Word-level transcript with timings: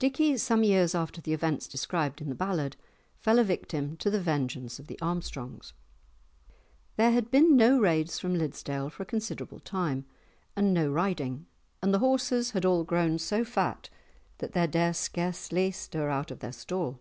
Dickie, 0.00 0.36
some 0.36 0.64
years 0.64 0.96
after 0.96 1.20
the 1.20 1.32
events 1.32 1.68
described 1.68 2.20
in 2.20 2.28
the 2.28 2.34
ballad, 2.34 2.74
fell 3.20 3.38
a 3.38 3.44
victim 3.44 3.96
to 3.98 4.10
the 4.10 4.20
vengeance 4.20 4.80
of 4.80 4.88
the 4.88 4.98
Armstrongs. 5.00 5.74
There 6.96 7.12
had 7.12 7.30
been 7.30 7.56
no 7.56 7.78
raids 7.78 8.18
from 8.18 8.34
Liddesdale 8.34 8.90
for 8.90 9.04
a 9.04 9.06
considerable 9.06 9.60
time, 9.60 10.06
and 10.56 10.74
no 10.74 10.90
riding, 10.90 11.46
and 11.80 11.94
the 11.94 12.00
horses 12.00 12.50
had 12.50 12.64
all 12.64 12.82
grown 12.82 13.20
so 13.20 13.44
fat 13.44 13.88
that 14.38 14.54
they 14.54 14.66
dare 14.66 14.92
scarcely 14.92 15.70
stir 15.70 16.08
out 16.08 16.32
of 16.32 16.40
the 16.40 16.50
stall. 16.52 16.98